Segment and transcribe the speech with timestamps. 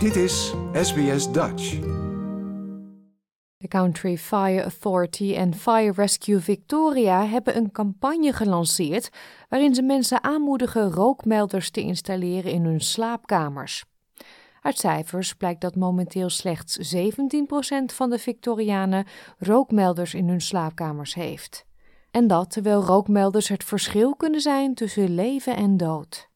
[0.00, 1.78] Dit is SBS Dutch.
[3.56, 9.10] De Country Fire Authority en Fire Rescue Victoria hebben een campagne gelanceerd
[9.48, 13.84] waarin ze mensen aanmoedigen rookmelders te installeren in hun slaapkamers.
[14.62, 16.98] Uit cijfers blijkt dat momenteel slechts 17%
[17.84, 19.06] van de Victorianen
[19.38, 21.64] rookmelders in hun slaapkamers heeft.
[22.10, 26.29] En dat terwijl rookmelders het verschil kunnen zijn tussen leven en dood.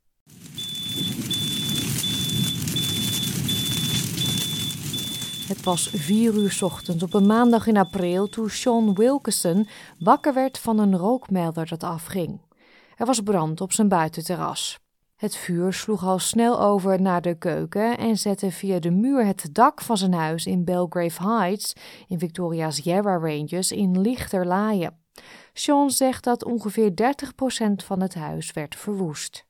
[5.55, 9.69] Het was vier uur ochtends op een maandag in april toen Sean Wilkinson
[9.99, 12.41] wakker werd van een rookmelder dat afging.
[12.97, 14.79] Er was brand op zijn buitenterras.
[15.17, 19.49] Het vuur sloeg al snel over naar de keuken en zette via de muur het
[19.53, 21.73] dak van zijn huis in Belgrave Heights
[22.09, 24.99] in Victoria's Yarra Ranges in lichter laaien.
[25.53, 29.45] Sean zegt dat ongeveer 30% van het huis werd verwoest.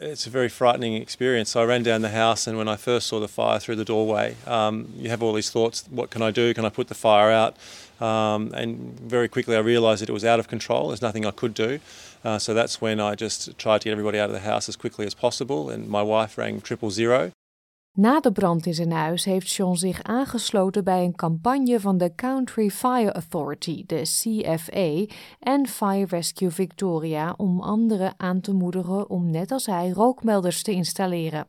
[0.00, 1.50] It's a very frightening experience.
[1.50, 3.84] So I ran down the house, and when I first saw the fire through the
[3.84, 6.54] doorway, um, you have all these thoughts: what can I do?
[6.54, 7.56] Can I put the fire out?
[8.00, 10.88] Um, and very quickly, I realised that it was out of control.
[10.88, 11.80] There's nothing I could do.
[12.24, 14.76] Uh, so that's when I just tried to get everybody out of the house as
[14.76, 15.68] quickly as possible.
[15.68, 17.32] And my wife rang triple zero.
[17.92, 22.14] Na de brand in zijn huis heeft Sean zich aangesloten bij een campagne van de
[22.14, 29.30] Country Fire Authority, de CFA, en Fire Rescue Victoria om anderen aan te moedigen om
[29.30, 31.46] net als hij rookmelders te installeren.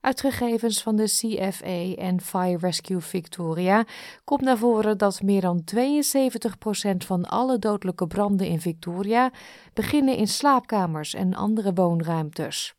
[0.00, 3.84] Uit gegevens van de CFA en Fire Rescue Victoria
[4.24, 9.32] komt naar voren dat meer dan 72% van alle dodelijke branden in Victoria
[9.72, 12.74] beginnen in slaapkamers en andere woonruimtes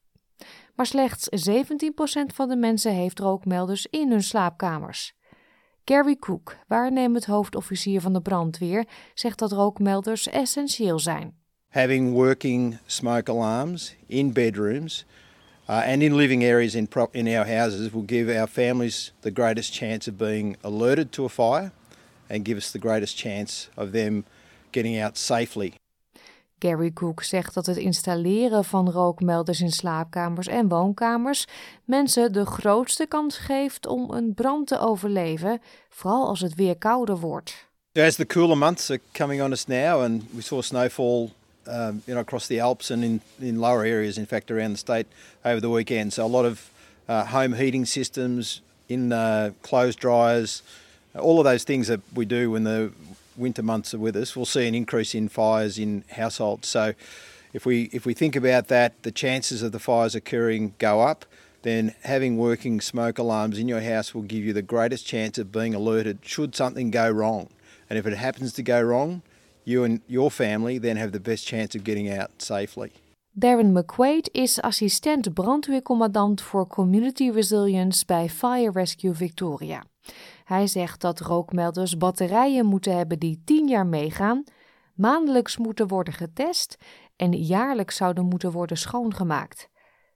[0.75, 1.55] maar slechts 17%
[2.33, 5.13] van de mensen heeft rookmelders in hun slaapkamers.
[5.85, 11.33] Gary Cook, waarnemend hoofdofficier van de brandweer, zegt dat rookmelders essentieel zijn.
[11.69, 15.05] Having working smoke alarms in bedrooms
[15.69, 19.73] uh, and in living areas in, in our houses will give our families the greatest
[19.73, 21.71] chance of being alerted to a fire
[22.27, 24.25] and give us the greatest chance of them
[24.71, 25.73] getting out safely.
[26.59, 31.45] Gary Cook zegt dat het installeren van rookmelders in slaapkamers en woonkamers
[31.83, 37.17] mensen de grootste kans geeft om een brand te overleven, vooral als het weer kouder
[37.17, 37.65] wordt.
[37.93, 41.29] As the cooler months are coming on us now and we saw snowfall
[41.67, 44.77] um, you know, across the Alps and in, in lower areas, in fact, around the
[44.77, 45.05] state
[45.43, 46.13] over the weekend.
[46.13, 46.69] So a lot of
[47.07, 50.61] uh, home heating systems, in uh, clothes dryers,
[51.19, 52.91] all of those things that we do when the
[53.37, 56.67] winter months are with us, we'll see an increase in fires in households.
[56.67, 56.93] So
[57.53, 61.25] if we if we think about that, the chances of the fires occurring go up.
[61.61, 65.51] Then having working smoke alarms in your house will give you the greatest chance of
[65.51, 67.49] being alerted should something go wrong.
[67.89, 69.23] And if it happens to go wrong,
[69.63, 72.91] you and your family then have the best chance of getting out safely.
[73.37, 79.83] Darren McQuaid is assistent brandweercommandant voor Community Resilience bij Fire Rescue Victoria.
[80.45, 84.43] Hij zegt dat rookmelders batterijen moeten hebben die 10 jaar meegaan,
[84.93, 86.77] maandelijks moeten worden getest
[87.15, 89.69] en jaarlijks zouden moeten worden schoongemaakt.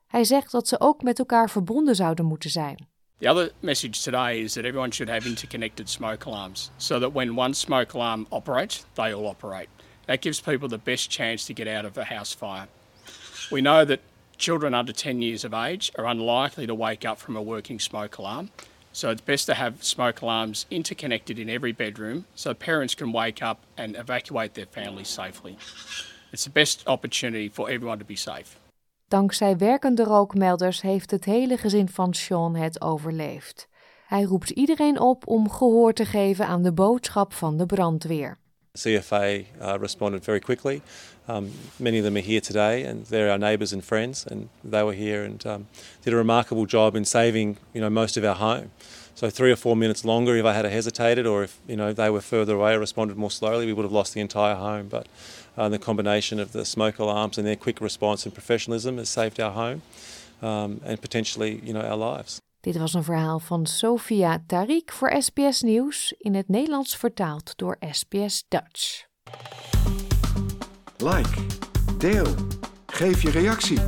[0.07, 2.87] Hij zegt dat ze ook met elkaar verbonden zouden moeten zijn.
[3.17, 7.37] The other message today is that everyone should have interconnected smoke alarms so that when
[7.37, 9.67] one smoke alarm operates, they all operate.
[10.05, 12.67] That gives people the best chance to get out of a house fire.
[13.51, 13.99] We know that
[14.37, 18.17] children under 10 years of age are unlikely to wake up from a working smoke
[18.17, 18.49] alarm.
[18.91, 23.41] So it's best to have smoke alarms interconnected in every bedroom so parents can wake
[23.45, 25.57] up and evacuate their families safely.
[26.31, 28.57] It's the best opportunity for everyone to be safe.
[29.07, 33.67] Dankzij werkende rookmelders heeft het hele gezin van Sean het overleefd.
[34.07, 38.37] Hij roept iedereen op om gehoor te geven aan de boodschap van de brandweer.
[38.75, 40.81] CFA uh, responded very quickly.
[41.27, 44.83] Um, many of them are here today, and they're our neighbours and friends, and they
[44.83, 45.67] were here and um,
[46.03, 48.71] did a remarkable job in saving, you know, most of our home.
[49.15, 52.09] So three or four minutes longer, if I had hesitated, or if you know they
[52.09, 54.87] were further away, or responded more slowly, we would have lost the entire home.
[54.87, 55.07] But
[55.57, 59.39] uh, the combination of the smoke alarms and their quick response and professionalism has saved
[59.39, 59.81] our home
[60.41, 62.39] um, and potentially, you know, our lives.
[62.61, 67.77] Dit was een verhaal van Sophia Tariq voor SBS Nieuws, in het Nederlands vertaald door
[67.91, 69.05] SBS Dutch.
[70.97, 71.45] Like,
[71.97, 72.27] deel,
[72.85, 73.79] geef je reactie.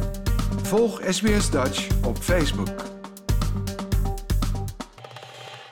[0.61, 2.90] Volg SBS Dutch op Facebook.